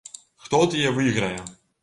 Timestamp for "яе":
0.79-0.89